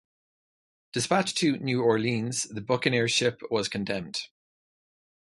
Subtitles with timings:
[0.93, 4.29] Dispatched to New Orleans, the buccaneer ship was condemned.